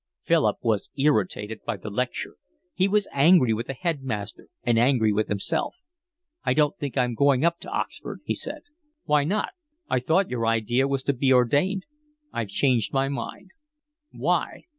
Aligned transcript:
Philip 0.23 0.57
was 0.61 0.89
irritated 0.97 1.59
by 1.63 1.77
the 1.77 1.91
lecture. 1.91 2.37
He 2.73 2.87
was 2.87 3.07
angry 3.13 3.53
with 3.53 3.67
the 3.67 3.75
headmaster, 3.75 4.47
and 4.63 4.79
angry 4.79 5.13
with 5.13 5.27
himself. 5.27 5.75
"I 6.43 6.55
don't 6.55 6.75
think 6.75 6.97
I'm 6.97 7.13
going 7.13 7.45
up 7.45 7.59
to 7.59 7.69
Oxford," 7.71 8.21
he 8.25 8.33
said. 8.33 8.63
"Why 9.03 9.25
not? 9.25 9.49
I 9.91 9.99
thought 9.99 10.31
your 10.31 10.47
idea 10.47 10.87
was 10.87 11.03
to 11.03 11.13
be 11.13 11.31
ordained." 11.31 11.83
"I've 12.33 12.47
changed 12.49 12.91
my 12.91 13.09
mind." 13.09 13.51
"Why?" 14.11 14.63